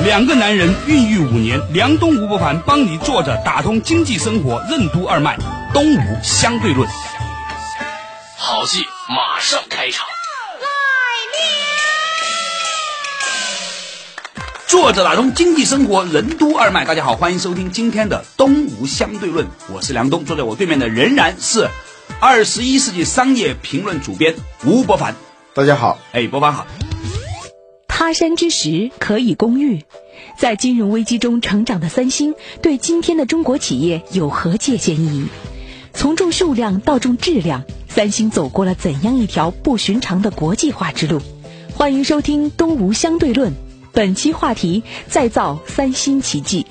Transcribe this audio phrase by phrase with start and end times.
[0.00, 5.38] 两个男人孕育五年，梁东吴伯凡帮你坐着打通经济生活任督二脉，
[5.72, 6.88] 东吴相对论。
[8.36, 10.06] 好戏马上开场。
[14.66, 21.68] 坐着打通经济生活任督二脉，大家好，欢迎收听今天的东吴相对论，我是梁东，坐在我对面的仍然是
[22.18, 25.14] 二十一世纪商业评论主编吴伯凡。
[25.54, 26.66] 大家好，哎，伯凡好。
[28.04, 29.84] 他山之石可以攻玉，
[30.36, 35.26] 在金融危机中成长的三星，对今天的中国企业有何借鉴意义？
[35.94, 41.20] 从重数量到重质量，三星走过了怎样一条不寻常的国际化之路？
[41.76, 43.52] 欢迎收听东吴相对论。
[43.92, 46.66] 本期话题：再造三星奇迹。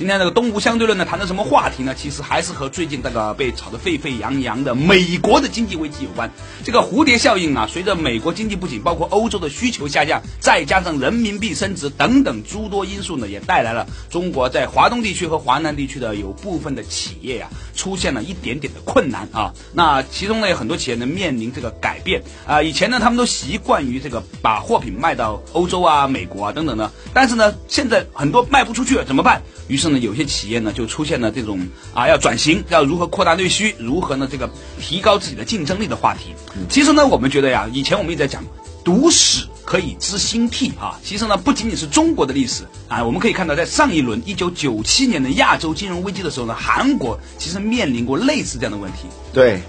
[0.00, 1.94] 今天这个东吴相对论呢，谈的什么话题呢？
[1.94, 6.30] 其实还是和最近这个被炒得沸沸扬扬的美国的经济危机有关。
[6.64, 19.52] 这个蝴蝶效应啊，随着美国经济不景，包括欧洲的需求下降，再加上人民币升值等等诸多因素呢，也带来了中国在华东地区和华南地区的有部分的企业呀，出现了一点点的困难啊。
[19.74, 22.62] 那其中呢，有很多企业呢面临这个改变啊。
[22.62, 29.42] 以前呢，他们都习惯于这个把货品卖到欧洲啊、美国啊等等的，但是呢，现在很多卖不出去了，怎么办？
[29.68, 36.34] 于是呢，有些企业呢就出现了这种啊，要转型，要如何扩大内需，如何呢这个提高自己的竞争力的话题。
[36.68, 38.44] 其实呢，我们觉得呀，以前我们一直在讲，
[38.84, 40.98] 读史可以知兴替啊。
[41.02, 49.08] 其实呢，不仅仅是中国的历史啊，我们可以看到，在上一轮一九九七年的亚洲金融危机的时候呢，韩国其实面临过类似这样的问题。
[49.32, 49.62] 对，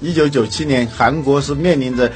[0.00, 2.12] 一九九七年韩国是面临着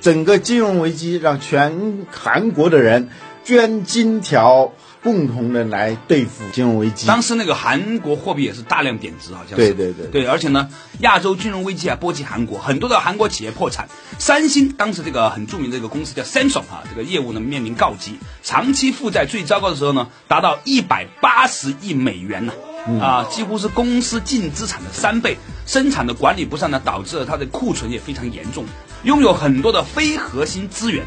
[0.00, 3.08] 整个金融危机，让全韩国的人
[3.44, 4.72] 捐金条。
[5.06, 7.06] 共同的来对付金融危机。
[7.06, 9.72] 当时那个韩国货币也是大量贬值，好像是。
[9.72, 10.68] 对对对对，而且呢，
[10.98, 13.88] 亚洲金融危机啊波及韩国，很多的韩国企业破产。
[14.18, 22.52] 三星当时这个很著名的一个公司叫 Samsung 啊，这个业务呢面临告急，长期负债最糟糕的时候呢达到一百八十亿美元呢，
[23.00, 25.36] 啊，几乎是公司净资产的三倍。
[25.66, 28.64] 生产的管理不善呢，导致了它的库存也非常严重，
[29.04, 31.06] 拥有很多的非核心资源。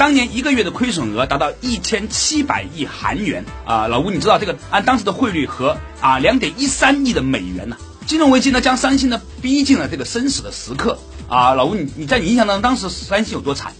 [0.00, 3.86] 当年一个月的亏损额达到一千七百亿韩元啊！
[3.86, 7.76] 老吴，你知道这个按当时的汇率和啊两点一三亿的美元呢？
[8.06, 11.52] 金融危机呢将三星呢逼近了这个生死的时刻啊！
[11.52, 13.74] 老吴，你你在你印象当中当时三星有多惨？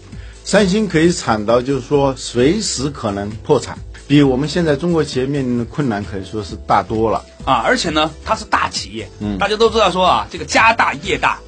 [0.45, 7.63] 三星可以惨到就是说随时可能破产，比我们现在中国企业面临的困难可以说是大多了啊！
[7.65, 11.39] 而且呢，它是大企业，嗯，大家都知道说啊，这个家大业大。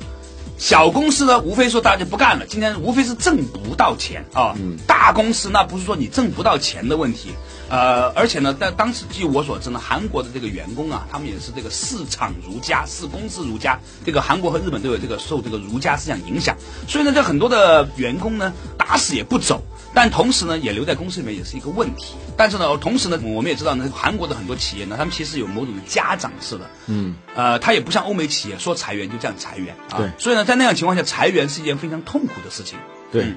[0.62, 2.46] 小公司呢，无非说大家就不干了。
[2.46, 4.54] 今天无非是挣不到钱啊。
[4.86, 7.30] 大公司那不是说你挣不到钱的问题，
[7.68, 13.80] 呃，而且呢，在当时据我所知呢，韩国的这个员工啊，他们也是这个市场儒家，视公司儒家。
[14.06, 16.56] 这个韩国和日本都有这个受这个儒家思想影响，
[16.86, 19.64] 所以呢，这很多的员工呢，打死也不走。
[19.94, 22.14] 但同时呢，也留在公司里面也是一个问题。
[22.36, 29.98] 但是呢，同时呢，我们也知道呢，韩国的很多企业呢，他们其实有某种家长式的，嗯，呃，他也不像欧美企业说裁员就这样裁员啊。
[29.98, 30.10] 对。
[30.18, 32.78] 所以呢，在那样情况下，裁员是一件非常痛苦的事情。
[33.10, 33.34] 对。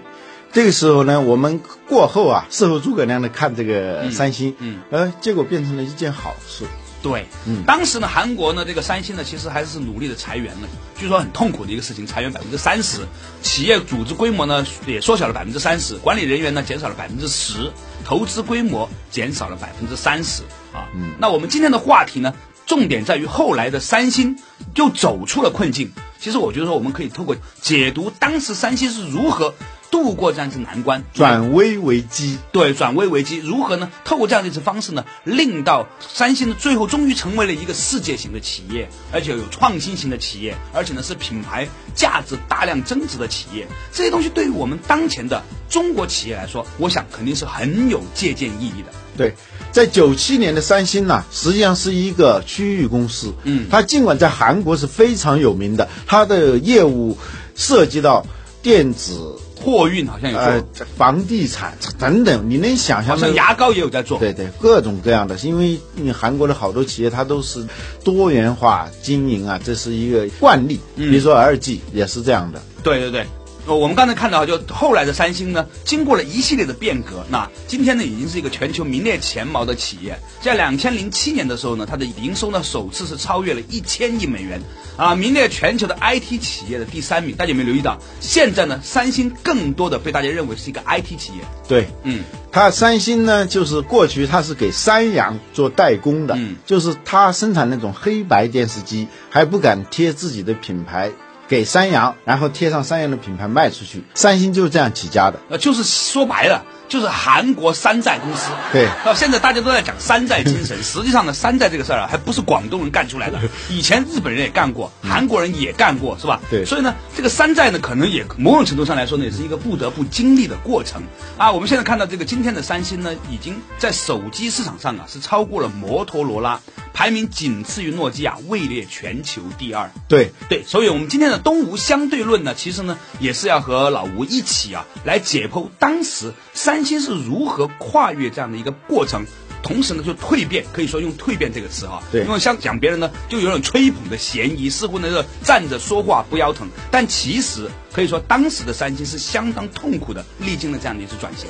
[0.54, 6.64] 这个时候呢，我们过后啊，事后诸葛亮的看这个三星，嗯，呃，结果变成了一件好事。
[7.06, 10.68] 对，嗯，当时呢，韩国呢，这个三星呢，其实还是努力的裁员了，
[10.98, 13.02] 据说很痛苦的一个事情，裁员百分之三十，
[13.44, 17.72] 企业组织规模呢也缩小了百分之三十，管理人员呢减少了百分之十，
[18.04, 20.42] 投资规模减少了百分之三十
[20.74, 20.90] 啊。
[20.96, 22.34] 嗯，那我们今天的话题呢，
[22.66, 24.40] 重点在于后来的三星
[24.74, 25.92] 就走出了困境。
[26.20, 29.54] 其实我觉得说，我们可以透过解读当时三星是如何。
[29.92, 32.38] 度过这样一次难关，转危为机。
[32.52, 33.90] 对，转危为机，如何呢？
[34.04, 43.68] 透过这样的一次方式呢，令到三星呢最后终于成为了一个世界型的企业，而且有创新型的企业，而且呢是品牌价值大量增值的企业。
[43.94, 48.92] 这些东西对于我们当前的中国企业来说，我想肯定是很有借鉴意义的。
[49.18, 49.34] 对，
[49.72, 53.34] 在九七年的三星呢，实际上是一个区域公司。
[53.44, 57.18] 嗯，它尽管在韩国是非常有名的，它的业务
[57.56, 58.26] 涉及到
[58.62, 59.40] 电子。
[59.66, 63.18] 货运好像有做，房地产等等，你能想象？
[63.18, 64.20] 像牙膏也有在做。
[64.20, 67.66] 对对，各种各样的，因为你韩国的好多企业它都是
[68.04, 70.80] 多元化经营啊，这是一个惯例。
[70.96, 72.62] 比如说 LG 也是这样的。
[72.84, 73.26] 对对对，呃
[73.68, 80.20] 我们刚才看到，就后来的三星呢，经过了一系列的变革，那今天呢，已经是一个全球名列前茅的企业。
[80.40, 84.62] 在两千零七年的时候呢，它的营收呢，首次是超越了一千亿美元，
[84.98, 87.36] 啊，名列全球的 IT 企业的第三名。
[87.36, 87.98] 大家有没有留意到？
[88.20, 91.40] 现在呢，三星更多的被大家认为是一个 IT 企业。
[91.68, 101.12] 对，嗯，它三星呢，就是过去它是给三洋做代工的，嗯就是它生产那种黑白电视机，还不敢贴自己的品牌
[101.48, 104.04] 给三洋，然后贴上三洋的品牌卖出去。
[104.14, 105.40] 三星就是这样起家的。
[105.50, 108.50] 呃，就是说白了，就是韩国山寨公司。
[108.72, 113.40] 对到现在大家都在讲山寨精神， 实际上呢，山寨这个事儿啊，还不是广东人干出来的，
[113.70, 116.40] 以前日本人也干过，韩国人也干过，是吧？
[116.50, 121.02] 对所以呢，这个山寨呢，可能也某种程度上来说呢，也是一个不得不经历的过程
[121.38, 121.52] 啊。
[121.52, 126.60] 我们现在看到这个今天的三星呢，已经在手机市场上啊，是超过了摩托罗拉，
[126.94, 129.90] 排名仅次于诺基亚，位列全球第二。
[130.08, 139.24] 对，对，所以我们今天的东吴相对论呢，其实呢也是要和老吴一起啊来解剖当时三星是如何跨越这样的一个过程。
[139.62, 151.48] 同时呢，就蜕变，可以说用“蜕变”这个词哈，对因为像讲别人呢，就有点吹捧的嫌疑，似乎呢是站着说话不腰疼，但其实可以说当时的三星是相当痛苦的，历经了这样的一次转型。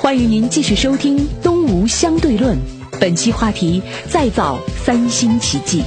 [0.00, 2.56] 欢迎您继续收听《东吴相对论》，
[2.98, 5.84] 本期话题：再造三星奇迹。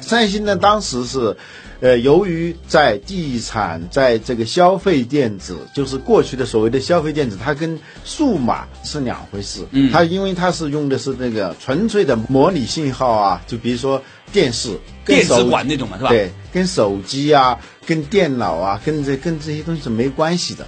[0.00, 1.36] 三星呢，当时是，
[1.80, 9.66] 呃，由于在地产，在这个消费电子，就是过去的所谓的消费电子，它跟数码是两回事。
[9.72, 14.02] 嗯它因为它是用的是那个纯粹的模拟信号啊，就比如说
[14.32, 16.08] 电视、跟电子手管那种嘛，是吧？
[16.08, 20.66] 对，跟手机啊、跟电脑啊、跟这跟这些东西是没关系的。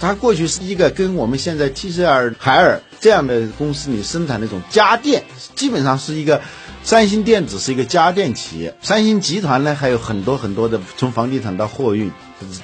[0.00, 5.24] 它过去是一个跟我们现在 TCL、海尔这样的公司里生产那种家电，
[5.54, 6.42] 基本上是一个
[6.84, 8.76] 三星电子是一个家电企业。
[8.82, 12.12] 三星集团呢还有很多很多的从房地产到货运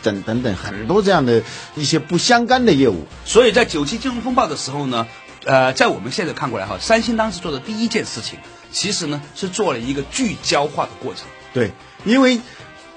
[0.02, 1.42] 等等等很多这样的
[1.74, 3.06] 一些不相干的业务。
[3.24, 5.08] 所以在九七金融风暴的时候呢，
[5.44, 8.38] 呃，在我们现在看过来哈，三星当时做的第一件事情，
[8.70, 11.24] 其实呢是做了一个聚焦化的过程。
[11.54, 11.70] 对，
[12.04, 12.40] 因为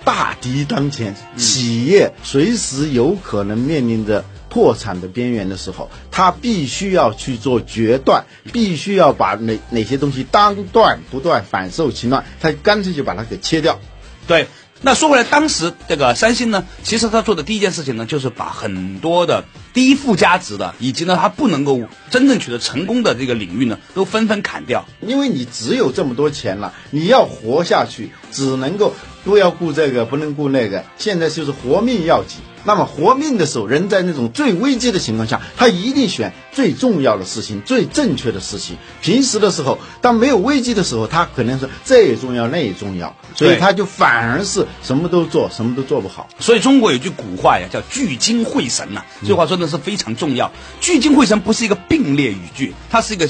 [0.04, 13.80] 大敌当前，企业随时有可能面临着破产的边缘的时候，他必须要去做决断，必须要把哪哪些东西当断不断，反受其乱，他干脆就把它给切掉。
[14.28, 14.48] 对，
[14.82, 24.86] 那说回来，当时这个三星呢，其实他做的第一件事情呢，就是把很多的低附加值的，以及呢他不能够真正取得成功的这个领域呢，都纷纷砍掉。
[25.02, 30.84] 因为你只有这么多钱了，你要活下去，只能够不要顾这个，不能顾那个。
[30.98, 32.40] 现在就是活命要紧。
[32.66, 38.78] 那么活命的时候，人在那种最危机的情况下，他一定选最重要的事情、最正确的事情。
[39.02, 46.30] 平时的时候，当没有危机的时候，他可能是这也重要，那也重要，所以他就反而是什么都做，什么都做不好。
[46.40, 50.50] 所以中国有句古话呀，叫聚精会神呐、这句话说的是非常重要。
[50.80, 53.28] 聚精会神不是一个并列语句，它是一个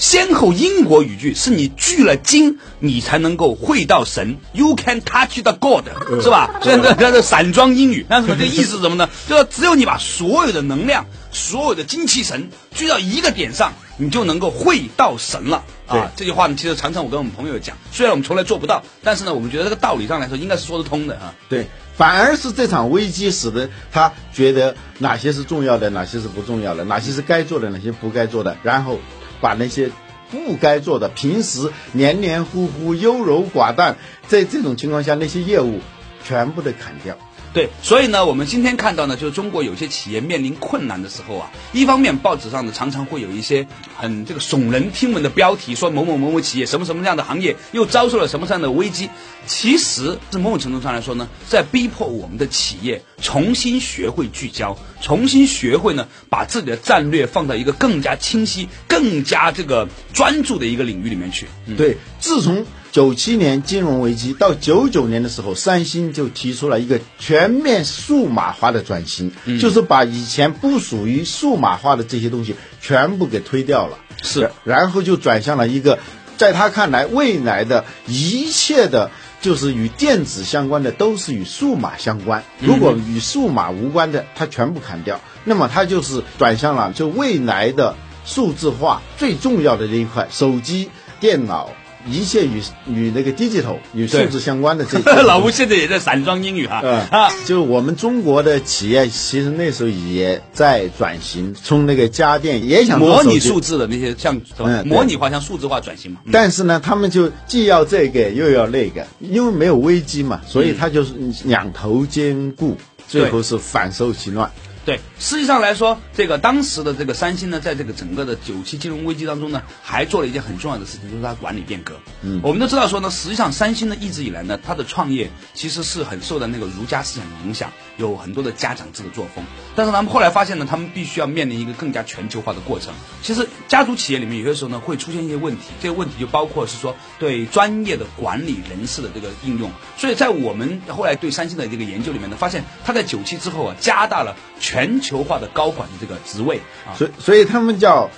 [0.00, 4.38] 先后因果语句，是你聚了精，你才能够会到神。
[4.54, 5.84] You can touch the God，
[6.22, 6.58] 是吧？
[6.62, 9.10] 虽然这这这散装英语，但是呢，这意思是什么呢？
[9.28, 15.64] 就是只有你把所有的能量、所有的精气神聚到一个点上，你就能够会到神了。
[15.86, 21.34] 啊，这句话呢，其实常常我跟我们朋友讲，虽然我们从来做不到，但是呢，我们觉得这个道理上来说应该是说得通的啊。
[21.50, 28.98] 对，反而是这场危机使得他觉得哪些是重要的，哪些是不重要的，哪些是该做的，哪些不该做的，然后
[29.40, 29.90] 把那些
[30.30, 33.96] 不该做的、平时黏黏糊糊、优柔寡断，
[34.28, 35.80] 在这种情况下那些业务
[36.24, 37.16] 全部的砍掉。
[37.52, 43.66] 对，所以呢，我们今天看到呢，就是中国有些企业面临困难的时候啊，一方面报纸上呢常常会有一些
[43.96, 49.10] 很这个耸人听闻的标题，说某某某某企业什么什么样的行业又遭受了什么样的危机，
[49.48, 61.48] 其实是某种程度上来说呢，在逼迫我们的企业重新学会聚焦，重新学会呢把自己的战略放到一个更加清晰、更加这个专注的一个领域里面去。
[61.76, 75.98] 对，自从九七年金融危机到九九年的时候，三星就提出了一个全面数码化的转型，就是把以前不属于数码化的这些东西全部给推掉了，是，然后就转向了一个，
[76.36, 79.10] 在他看来，未来的一切的。
[79.42, 91.70] 就是与电子相关的都是与数码相关，如果与数码无关的，它全部砍掉，那么它就是转向了就未来的数字化最重要的这一块，手机、电脑，
[92.08, 97.30] 一切与与那个 digital 与数字相关的这 老吴现在也在散装英语哈、嗯啊。
[97.46, 106.20] 就我们中国的企业，其实那时候也在转型，从那个家电也想模拟数字的那些像什么嗯模拟化像数字化转型嘛。
[106.24, 111.14] 嗯但是呢，他们就既要这个又要那个，因为没有危机嘛，所以他就是
[111.44, 112.76] 两头兼顾。
[113.08, 114.48] 最后是反受其乱。
[114.86, 122.00] 对，实际上来说，这个当时的这个三星呢，在这个整个的九七金融危机当中呢，还做了一件很重要的事情，就是它管理变革。
[122.22, 129.44] 嗯，我们都知道说呢，实际上三星呢一直以来呢，它的创业其实是很受到那个儒家思想影响，有很多的家长制的作风。
[129.76, 132.94] 但是他们后来发现呢，他们必须要面临一个更加全球化的过程。
[133.22, 139.70] 其实家族企业里面有些时候呢会出现一些问题，这个问题就包括是说对专业的管理人士的这个应用。
[139.98, 144.34] 所以在我们后来对三星的这个研究里面呢，发现它在九七之后啊，加大了。
[144.62, 148.10] 全球化的高管的这个职位啊，所以所以他们叫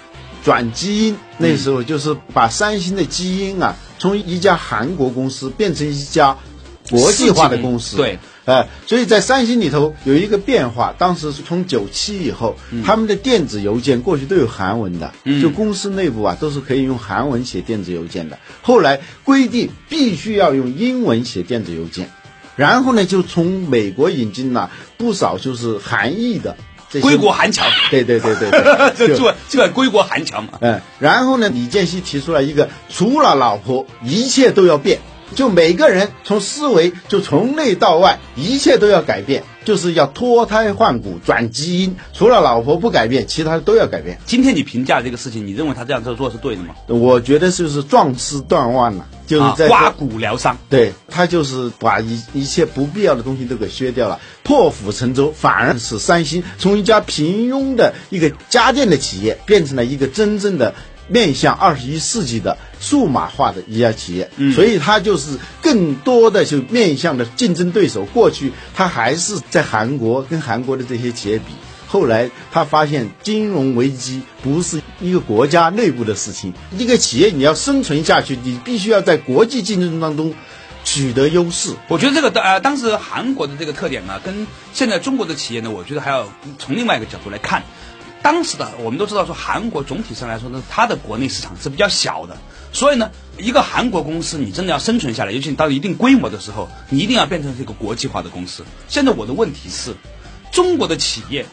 [0.45, 1.16] 转基因。
[1.38, 6.37] 那时候就是把三星的基因啊，从一家韩国公司变成一家
[6.90, 7.97] 国际化的公司。
[7.97, 10.95] 对，呃，所以在三星里头有一个变化。
[10.97, 18.38] 当时是从九七以后，他们的电子邮件过去都有韩文的，就公司内部啊都是可以用韩文写电子邮件的。
[18.62, 22.11] 后来规定必须要用英文写电子邮件。
[22.56, 26.56] 然后呢，就从美国引进了不少就是韩裔的
[27.00, 30.59] 归国韩侨，对对对对对， 就就就归国韩侨嘛。
[30.61, 34.99] 嗯，然后呢，李健熙提出了一个，除了老婆，一切都要变，
[35.35, 39.44] 就每个人从思维就从内到外，一切都要改变。
[39.64, 44.18] 就是要脱胎换骨、转基因，除了老婆不改变，其他都要改变。
[44.26, 46.75] 今天你评价这个事情，你认为他这样做做是对的吗？
[46.88, 50.57] 我觉得就是壮士断腕了，就是在刮骨疗伤。
[50.69, 60.75] 对他就是把一一切不必要的东西都给削掉了，破釜沉舟，反而使三星从一家平庸的一个家电的企业，变成了一个真正的。
[61.09, 68.05] 面向二十一世纪的数码化的一家企业，所以它就是更多的就面向的竞争对手。
[68.05, 71.52] 过去它还是在韩国跟韩国的这些企业比，
[71.92, 80.32] 后来他发现金融危机不是一个国家内部的事情，一个企业你要生存下去，你必须要在国际竞争当中
[80.84, 81.75] 取得优势。
[81.88, 86.26] 我觉得这个呃，当时韩国的这个特点呢，跟现在中国的企业呢，我觉得还要
[86.58, 87.62] 从另外一个角度来看。
[88.22, 92.38] 当时的我们都知道，说韩国总体上来说呢，它的国内市场是比较小的，
[92.72, 98.64] 所以呢，一个韩国公司你真的要生存下来，尤其你到一定规模的时候，你一定要变成这个国际化的公司。
[98.88, 99.94] 现在我的问题是，
[100.52, 101.44] 中国的企业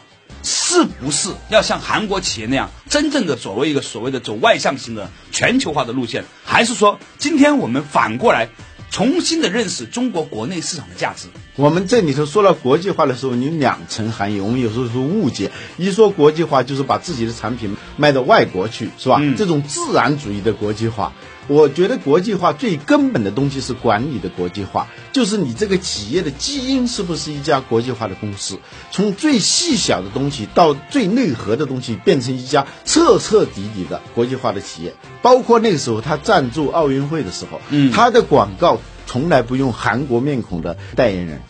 [0.42, 8.48] 是不是要像韩国企业那样，真正的所谓一个所谓的走外向型的全球化的路线，还是说今天我们反过来？
[8.90, 11.28] 重新的认识中国国内市场的价值。
[11.56, 14.40] 我们这里头说到国际化的时候，有两层含义。
[14.40, 19.20] 我们有时候是误解，一说国际化就是把自己的产品卖到外国去，是吧？
[19.36, 21.12] 这种自然主义的国际化。
[21.48, 28.60] 我觉得国际化最根本的东西是管理的国际化，就是你这个企业的基因是不是一家国际化的公司，
[28.92, 34.94] 从最细小的东西到最内核的东西，变成一家彻彻底底的国际化的企业。
[35.22, 38.78] 包括那个时候他赞助奥运会的时候，嗯，他的广告
[39.10, 41.40] 从来不用韩国面孔的代言人。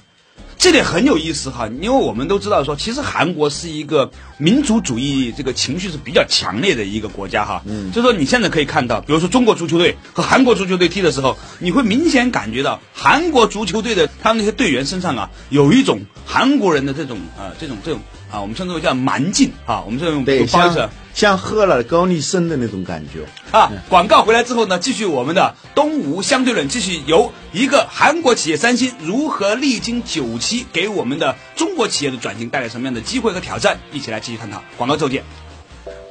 [0.57, 7.63] 这点很有意思哈，因为我们都知道说，其实韩国是一个民族主义这个情绪是比较强烈的一个国家哈。
[7.67, 18.01] 嗯，就说你现在可以看到，比如说中国足球队和韩国足球队踢的时候，你会明显感觉到韩国足球队的他们那些队员身上啊，有一种韩国人的这种呃这种这种。
[18.33, 20.89] 啊，我们称之为叫蛮劲啊，我们这种对像
[21.21, 23.71] 像喝了高丽参的那种感觉啊。
[23.91, 34.63] 广告回来之后呢，继续我们的东吴相对论，继续由一个韩国企业三星如何历经九七，给我们的中国企业的转型带来什么样的机会和挑战，一起来继续探讨。
[34.79, 35.23] 广告之后见。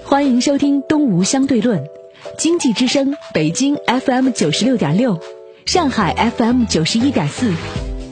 [0.04, 1.84] 欢迎收听东吴相对论，
[2.38, 5.20] 经济之声，北京 FM 九十六点六，
[5.66, 7.52] 上海 FM 九十一点四，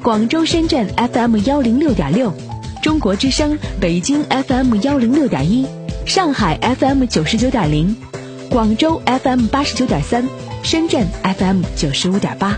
[0.01, 2.33] 广州、深圳 FM 幺零六点六。
[2.81, 5.67] 中国之声北京 FM 幺零六点一，
[6.07, 7.93] 上海 FM 九十九点零，
[8.49, 10.25] 广州 FM 八十九点三，
[10.63, 11.05] 深圳
[11.37, 12.55] FM 九十五点八。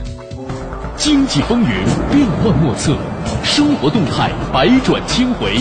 [0.95, 1.67] 经济风云
[2.11, 2.95] 变幻莫测，
[3.43, 5.59] 生活动态百转千回，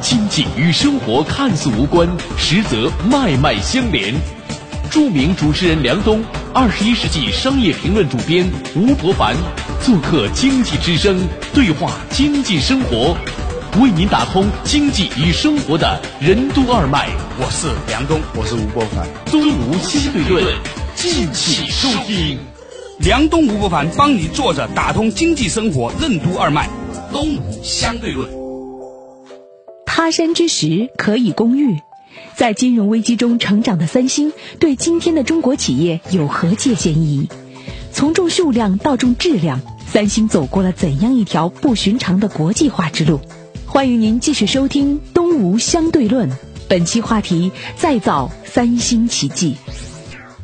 [0.00, 4.14] 经济与生活看似无关，实则脉脉相连。
[4.88, 6.22] 著名主持人梁冬，
[6.54, 9.34] 二十一世纪商业评论主编吴伯凡，
[9.82, 11.18] 做客经济之声，
[11.52, 13.16] 对话经济生活。
[13.80, 17.08] 为您打通经济与生活的任督二脉，
[17.40, 20.44] 我是梁东，我是吴伯凡，东吴相对论，
[20.94, 22.38] 敬请收听。
[23.00, 26.70] 梁东吴伯凡帮你坐着打通经济生活任督二脉，
[27.12, 28.30] 东吴相对论。
[29.84, 31.80] 他山之石可以攻玉，
[32.36, 37.28] 在金融危机中成长的三星，对今天的中国企业有何借鉴意义？
[37.90, 43.20] 从重数量到重质量，三星走过了怎样一条不寻常的国际化之路？
[43.74, 46.30] 欢迎您继续收听《东吴相对论》，
[46.68, 49.56] 本期话题：再造三星奇迹。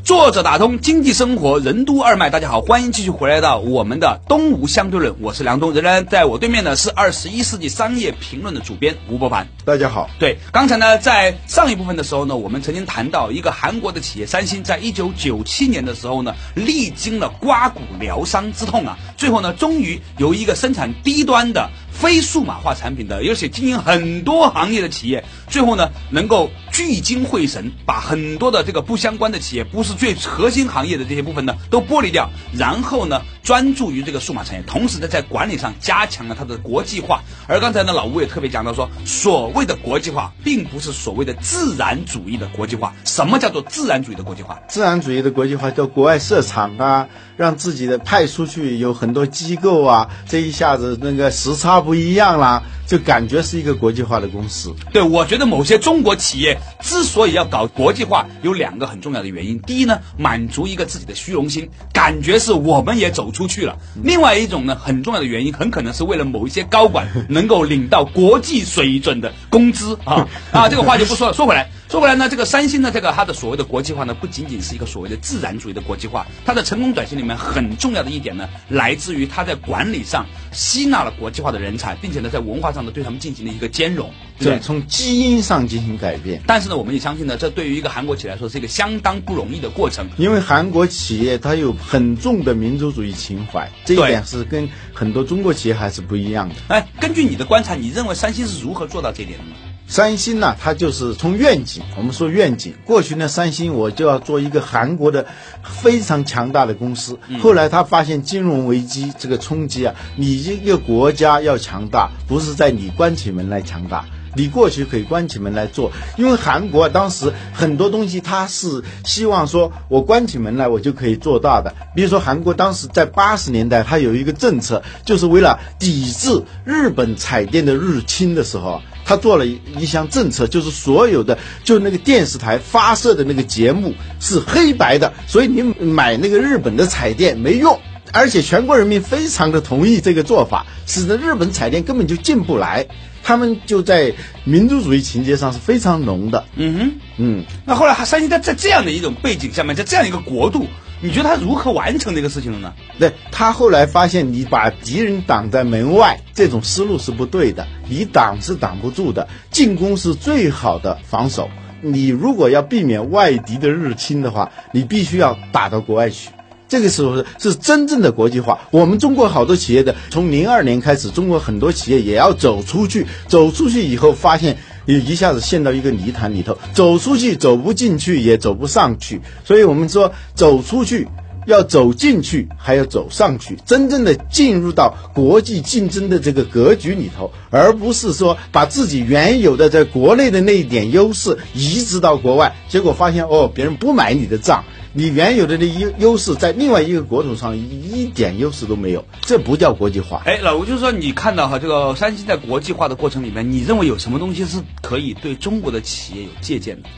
[0.03, 9.47] 作者打通经济生活任督二脉，大家好，欢迎继续回来到我们的东吴相对论，我是梁东，仍然在我对面的是二十一世纪商业评论的主编吴伯凡。
[9.65, 21.71] 大家好，对，刚才呢，在上一部分的时候呢，我们曾经谈到一个韩国的企业三星，在一九九七年的时候呢，历经了刮骨疗伤之痛啊，最后呢，终于由一个生产低端的。
[22.01, 37.25] 非数码化产品的，而且经营很多行业的企业，最后呢能够聚精会神，把很多的这个不相关的企业，不是最核心行业的这些部分呢都剥离掉，然后呢专注于这个数码产业，同时呢在管理上加强了它的国际化。
[37.49, 42.95] 而刚才呢老吴也特别讲到说，所谓的国际化，并不是所谓的自然主义的国际化。
[43.05, 44.61] 什么叫做自然主义的国际化？
[44.69, 51.91] 自然主义的国际化叫国外设厂啊，让自己的派出去有很多机构啊，这一下子那个时差不。
[51.91, 54.73] 不一样啦，就感觉是一个国际化的公司。
[54.93, 59.59] 对，我觉得某些中国企业之所以要搞国际化，有两个很重要的原因。
[59.59, 70.69] 第一呢，满足一个自己的虚荣心，感觉是我们也走出去了；另外一种呢，很重要的原因，很可能是为了某一些高管能够领到国际水准的工资啊 啊！
[70.69, 71.35] 这个话就不说了。
[71.35, 71.71] 说回来。
[71.89, 84.09] 说回来呢，这个三星呢，这个它的所谓的国际化呢，不仅仅是一个所谓的自然主义的国际化，它的成功转型里面很重要的一点呢，来自于它在管理上吸纳了国际化的人才，并且呢，在文化上呢，对他们进行了一个兼容，
[84.41, 86.43] 对，从基因上进行改变。
[86.47, 96.55] 但是呢，我们也相信呢，这对于一个韩国企业来说是一个相当不容易的过程，因为韩国企业它有很重的民族主义情怀，这一点是跟很多中国企业还是不一样的。
[96.69, 99.53] 哎，根据你的观察，你认为三星是如何做到这一点的呢？
[99.87, 102.75] 三星呢，它就是从愿景，我们说愿景。
[102.85, 105.27] 过去呢，三星我就要做一个韩国的
[105.65, 107.19] 非常强大的公司。
[107.41, 115.93] 后来他发现金融危机这个冲击啊，你一个国家要强大，不是在你关起门来强大，你过去可以关起门来做。
[116.17, 121.75] 因为韩国当时很多东西，它是希望说我关起门来我就可以做到的。
[121.95, 128.81] 比如说韩国当时在八十年代，它有一个政策，就是为了抵制日本彩电的入侵的时候。
[129.03, 137.77] 他做了一项政策，就是所有的就那个电视台发射的那个节目是黑白的，所以你买那个日本的彩电没用，
[138.13, 142.87] 而且全国人民非常的同意这个做法，使得日本彩电根本就进不来。
[143.23, 146.45] 他们就在民族主义情节上是非常浓的。
[146.57, 150.67] 嗯哼，嗯，那后来三星在在这样的一种背景下面，在这样一个国度。
[151.03, 152.75] 你觉得他如何完成这个事情的呢？
[152.99, 157.67] 对他后来发现，你把敌人挡在门外，这种思路是不对的。
[157.89, 161.49] 你挡是挡不住的，进攻是最好的防守。
[161.83, 166.31] 你如果要避免外敌的入侵的话，你必须要打到国外去。
[166.71, 168.61] 这个时候是真正的国际化。
[168.71, 173.07] 我们中国好多企业的，从零二年开始，中国很多企业也要走出去。
[173.29, 174.57] 走出去以后，发现。
[174.87, 179.21] 一下子陷到一个泥潭里头，走出去走不进去，也走不上去。
[179.45, 181.07] 所以我们说，走出去
[181.47, 194.65] 要走进去，还要走上去，真正的进入到国际竞争的这个格局里头，而不是说把自己原有的在国内的那一点优势移植到国外，结果发现哦，别人不买你的账。
[194.93, 200.21] 你原有的那优优势，在另外一个国土上一点优势都没有，这不叫国际化。
[200.27, 206.89] 哎，老吴就是说，你看到哈这个三星在国际化的过程里面，你认为有什么东西是可以对中国的企业有借鉴的？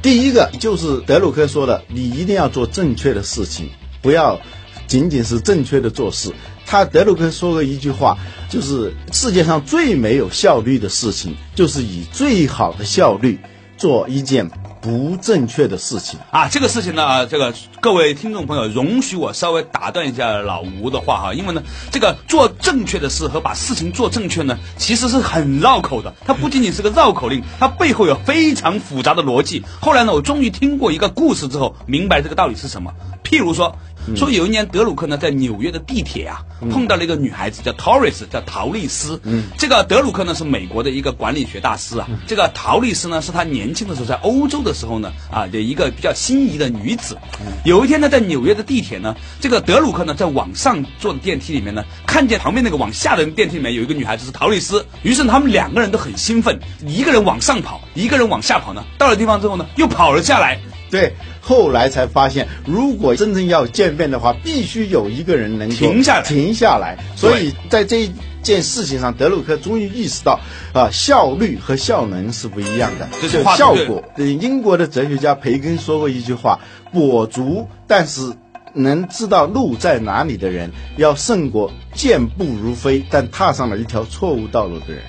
[0.00, 3.68] 第一个就是德鲁克说的，你一定要做正确的事情，
[4.02, 4.38] 不要
[4.86, 6.30] 仅仅是正确的做事。
[6.66, 8.18] 他德鲁克说过一句话，
[8.50, 13.38] 就是世界上最没有效率的事情，就是以最好的效率
[13.78, 14.50] 做一件。
[14.82, 21.62] 不正确的事情啊，这个事情呢，这个各位听众朋友，容许我稍微打断一下老吴的话哈，因为呢，
[21.92, 29.62] 这个做正确的事和把事情做正确呢，其实是很绕口的，它不仅仅是个绕口令，它背后有非常复杂的逻辑。
[29.80, 32.92] 后来呢，我终于听过一个故事之后，明白这个道理是什么。
[33.22, 33.76] 譬如说。
[34.16, 39.20] 说有一年德鲁克呢在纽约的地铁啊碰到了一个女孩子叫 Torres，，叫陶丽丝。
[39.24, 42.08] 嗯，这个德鲁克呢是美国的一个管理学大师啊。
[42.26, 47.16] 这个陶丽丝呢是他年轻的时候在欧洲的时候呢啊的一个比较心仪的女子。
[47.64, 58.84] 有一天呢在纽约的地铁呢，这个德鲁克呢在往上坐的电梯里面呢，看见旁边那个往下的电梯里面有一个女孩子是陶丽丝，于是他们两个人都很兴奋，一个人往上跑，一个人往下跑呢。
[58.98, 60.60] 到了地方之后呢，又跑了下来。
[60.92, 61.14] 对。
[61.40, 66.22] 后来才发现，如果真正要见面的话，必须有一个人能停下来。
[66.22, 66.98] 停下来。
[67.16, 68.08] 所以在这
[68.42, 70.38] 件事情上，德鲁克终于意识到，
[70.72, 73.08] 啊，效率和效能是不一样的。
[73.20, 74.04] 这是效果。
[74.18, 76.60] 英国的哲学家培根说过一句话
[76.92, 78.32] ：“跛足但是
[78.74, 85.02] 能知道路在哪里的人，要胜过健步如飞但踏上了一条错误道路的人。”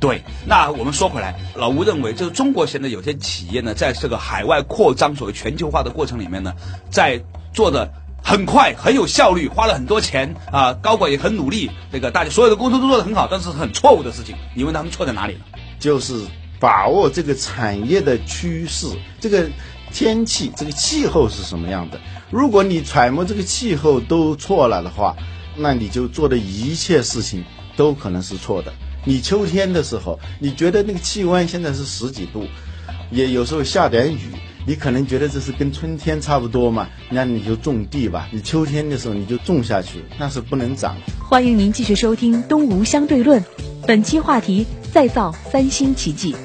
[0.00, 6.54] 对，那我们说回来，老吴认为，就是中国现在有些企业呢，在这个海外扩张、所谓全球化的过程里面呢，
[6.90, 7.92] 在做的
[8.24, 14.34] 很快、很有效率，花了很多钱啊，高管也很努力，这个大家所有的工作都做得很好，但是很错误的事情。
[14.54, 15.40] 你问他们错在哪里了？
[15.78, 16.24] 就是
[16.58, 18.86] 把握这个产业的趋势，
[19.20, 19.50] 这个
[19.92, 22.00] 天气、这个气候是什么样的。
[22.30, 25.14] 如果你揣摩这个气候都错了的话，
[25.56, 27.44] 那你就做的一切事情
[27.76, 28.72] 都可能是错的。
[29.04, 32.46] 你秋天的时候，你觉得那个气温现在是十几度，
[33.10, 34.18] 也有时候下点雨，
[34.66, 36.88] 你可能觉得这是跟春天差不多嘛？
[37.08, 38.28] 那你就种地吧。
[38.32, 40.96] 你秋天的时候你就种下去，那是不能长。
[41.18, 43.40] 欢迎您继续收听《东吴相对论》，
[43.86, 46.36] 本期话题：再造三星奇迹。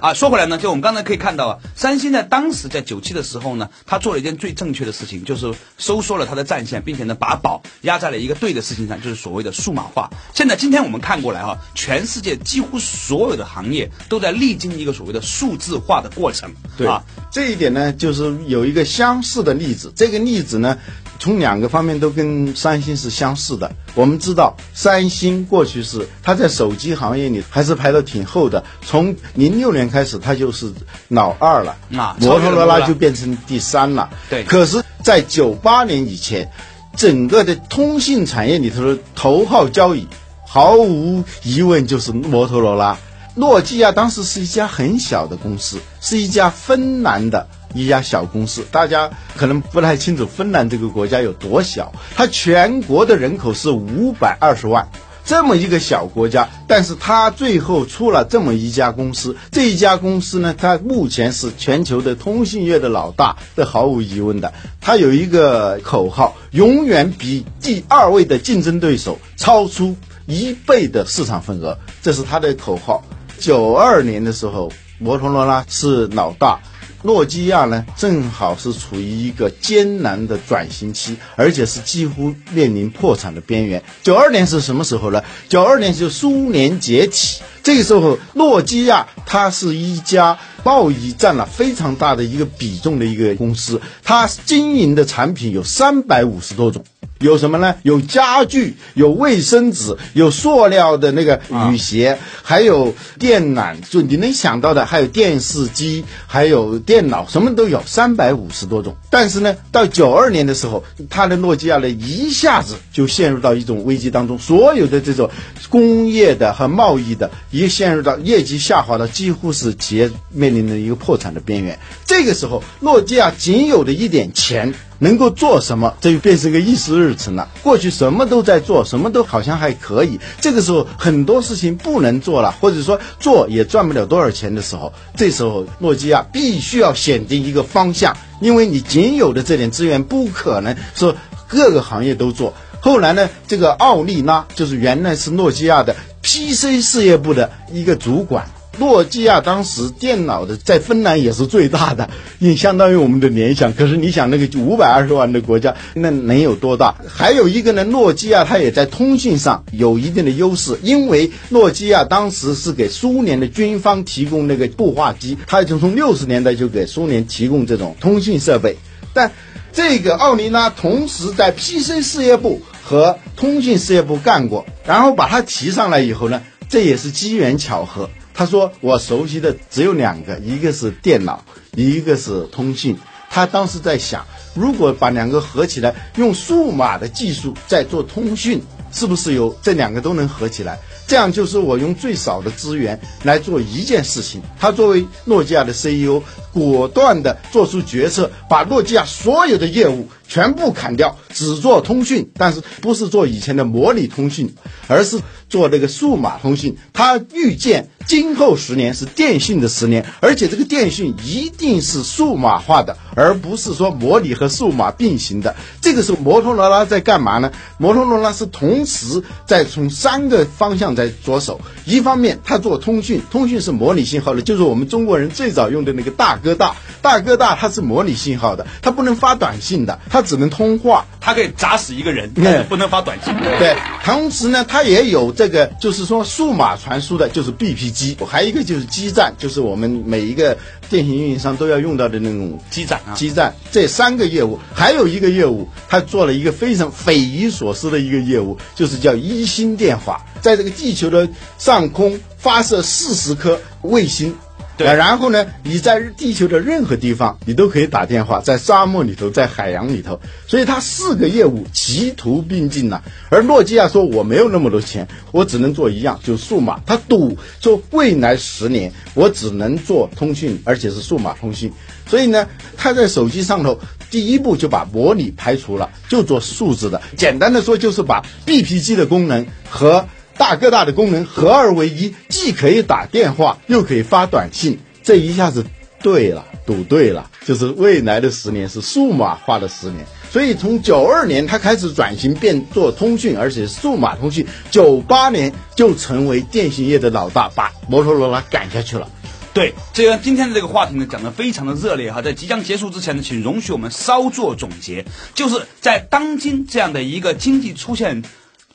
[0.00, 10.10] 啊，说回来呢，就我们刚才可以看到啊，三星在当时在九七的时候呢，他做了一件最正确的事情，就是收缩了它的战线，并且呢，把宝压在了一个对的事情上，就是所谓的数码化。
[10.34, 16.52] 现在今天我们看过来哈，全世界几乎所有的行业都在历经一个所谓的数字化的过程。
[16.76, 20.78] 对啊，这一点呢，就是有一个相似的例子，这个例子呢。
[21.18, 23.70] 从两个方面都跟三星是相似的。
[23.94, 28.62] 我们知道，三星过去是它在手机行业里还是排的挺后的。
[28.82, 30.72] 从零六年开始，它就是
[31.08, 34.10] 老二了，啊，摩托罗拉就变成第三了。
[34.28, 34.44] 对。
[34.44, 36.50] 可是，在九八年以前，
[36.94, 40.06] 整个的通信产业里头的头号交椅，
[40.46, 42.98] 毫无疑问就是摩托罗拉。
[43.34, 47.46] 诺基亚当时是一家很小的公司，是一家芬兰的。
[47.76, 51.92] 一家小公司，大家可能不太清楚芬兰这个国家有多小。
[52.14, 54.88] 它全国的人口是五百二十万，
[55.24, 59.36] 这么一个小国家，但是它最后出了这么一家公司。
[59.50, 64.52] 这一家公司呢，它目前是全球的通信业的老大，这毫无疑问的。
[64.80, 73.04] 它有一个口号：永远比第二位的竞争对手超出一倍的市场份额，这是它的口号。
[73.38, 76.60] 九二年的时候，摩托罗拉是老大。
[77.06, 83.80] 诺基亚呢，正好是处于一个艰难的转型期，而且是几乎面临破产的边缘。
[84.02, 85.22] 九二年是什么时候呢？
[85.48, 96.84] 九二年就苏联解体，这个时候诺基亚它是一家贸易占了非常大的一个比重的一个公司，它经营的产品有三百五十多种。
[97.18, 97.74] 有什么呢？
[97.82, 108.94] 有家具，有卫生纸，有塑料的那个雨鞋，还有电缆，就你能想到的，还有电视机，还有电脑，什么都有，三百五十多种。
[109.08, 115.30] 但是呢，到九二年的时候，他的诺基亚呢一下子就陷入到一种危机当中，所有的这种
[115.70, 121.78] 工业的和贸易的，一陷入到业绩下滑的，几乎是企业面临的一个破产的边缘。
[122.04, 124.74] 这个时候，诺基亚仅有的一点钱。
[124.98, 127.48] 能够做什么，这就变成个议事日程了。
[127.62, 130.18] 过去什么都在做，什么都好像还可以。
[130.40, 141.14] 这个时候很多事情不能做了，或者说做也赚不了多少钱的时候，这时候诺基亚必须要选定一个方向，因为你仅有的这点资源不可能说
[141.46, 142.54] 各个行业都做。
[142.80, 148.48] 后来呢，这个奥利拉就是原来是诺基亚的 PC 事业部的一个主管。
[148.78, 152.08] 诺基亚当时电脑的在芬兰也是最大的，
[152.38, 153.72] 也相当于我们的联想。
[153.74, 156.94] 可是你想，那个五百二十万的国家，那能有多大？
[157.08, 168.76] 还有一个呢，诺基亚它也在通信上有一定的优势，因为诺基亚当时是给苏联的军方提供那个步话机，它已经从六十年代就给苏联提供这种通信设备。
[169.12, 169.32] 但
[169.72, 178.10] 这个奥尼拉同时在 PC 事业部和通信事业部干过，然后把它提上来以后呢，这也是机缘巧合。
[178.36, 181.42] 他说：“我熟悉的只有两个，一个是电脑，
[181.74, 182.98] 一个是通信。
[183.30, 190.78] 他当时在想，如果把两个合起来，用数码的技术在做通讯，是不是有这两个都能合起来？
[191.06, 204.54] 这样就是我用最少的资源来做一件事情。”他作为诺基亚的 CEO，果断地做出决策，把诺基亚所有的业务全部砍掉，只做通讯，但是不是做以前的模拟通讯，
[204.88, 206.76] 而是做那个数码通讯。
[206.92, 207.90] 他预见。
[208.06, 215.56] 今后十年是电信的十年，而且这个电信一定是数码化的，而不是说模拟和数码并行的。
[215.80, 217.50] 这个时候，摩托罗拉在干嘛呢？
[217.78, 221.60] 摩托罗拉是同时在从三个方向在左手。
[221.86, 226.74] 一方面，它做通讯，通讯是模拟信号的，就是我们中国人最早用的那个大哥大。
[227.00, 231.06] 大哥大它是模拟信号的，它不能发短信的，它只能通话。
[231.20, 233.32] 它可以砸死一个人，但是不能发短信。
[233.58, 240.56] 对，同时呢，它也有这个，就是说数码传输的，就是 BP 机，还有一个就是基站，就是我们每一个
[240.88, 243.14] 电信运营商都要用到的那种基站啊。
[243.14, 254.34] 基站这三个业务，还有一个业务，它做了一个非常匪夷所思的一个业务，就是叫一星电话，在这个地球的上空发射四十颗卫星。
[254.78, 263.02] 对，然后呢，你在地球的任何地方，你都可以打电话，在沙漠里头，在海洋里头，所以它四个业务齐头并进了。
[263.30, 266.78] 而诺基亚说我没有那么多钱，我只能做一样，就是数码。
[266.84, 271.72] 他赌说未来十年我只能做通讯，而且是数码通讯。
[272.06, 277.00] 所以呢，他在手机上头第一步就把模拟排除了，就做数字的。
[277.16, 280.06] 简单的说，就是把 B P G 的功能和
[280.38, 285.64] 大哥大的功能合二为一，既可以打电话，又可以发短信，这一下子
[286.02, 290.04] 对了，赌对了，就是未来的十年是数码化的十年。
[290.30, 299.10] 所以从九二年他开始转型变做通讯，而且数码通讯，九八年就成为电信业的老大，把摩托罗拉赶下去了。
[299.54, 302.20] 对，这个今天的这个话题呢，讲的非常的热烈哈。
[302.20, 308.22] 在即将结束之前呢，请容许我们稍作总结，就是在当今这样的一个经济出现。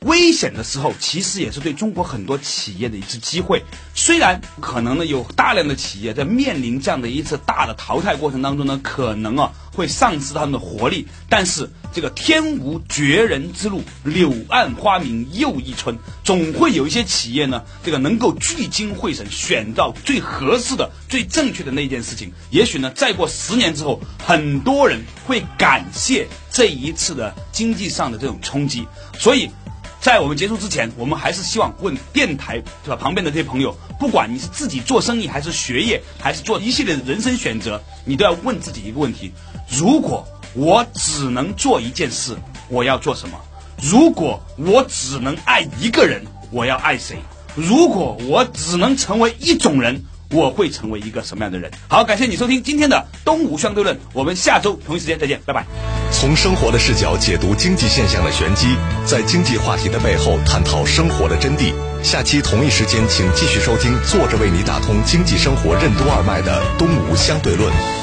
[0.07, 3.63] 危险的时候，其实也是对中国很多企业的一次机会。
[3.93, 11.07] 虽然可能呢有大量的企业在面临这样的一次大的淘汰过程当中呢，可能啊会丧失他们的活力。
[11.29, 22.33] 但是这个天无绝人之路，柳暗花明又一村，总会有一些企业呢，这个能够聚精会神选到最合适的、最正确的那件事情。
[22.49, 28.87] 也许呢，再过十年之后，很多人会感谢这一次的经济上的这种冲击。
[29.19, 29.51] 所以。
[30.01, 32.95] 在我们结束之前，我们还是希望问电台对吧？
[32.95, 39.31] 旁边的这些朋友，不管你是自己做生意，还是学业，还是做一系列的人生选择，你都要问自己一个问题：
[39.69, 42.35] 如果我只能做一件事，
[42.67, 43.39] 我要做什么？
[43.79, 47.17] 如果我只能爱一个人，我要爱谁？
[47.53, 51.71] 如果我只能成为一种人，我会成为一个什么样的人？
[51.87, 55.65] 好，感谢你收听今天的东吴相对论，我们下周同一时间再见，拜拜。
[56.11, 61.73] 从生活的视角解读经济现象的玄机，在经济话题的背后探讨生活的真谛。
[62.03, 68.00] 下期同一时间，请继续收听，坐着为你打通经济生活任督二脉的东吴相对论。